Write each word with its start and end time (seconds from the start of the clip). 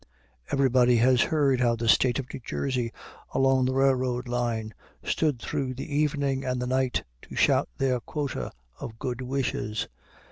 Everybody 0.51 0.95
has 0.97 1.21
heard 1.21 1.61
how 1.61 1.75
the 1.75 1.87
State 1.87 2.17
of 2.17 2.25
New 2.33 2.39
Jersey, 2.43 2.91
along 3.35 3.65
the 3.65 3.75
railroad 3.75 4.27
line, 4.27 4.73
stood 5.03 5.39
through 5.39 5.75
the 5.75 5.95
evening 5.95 6.43
and 6.43 6.59
the 6.59 6.65
night 6.65 7.03
to 7.21 7.35
shout 7.35 7.69
their 7.77 7.99
quota 7.99 8.51
of 8.79 8.97
good 8.97 9.21
wishes. 9.21 9.87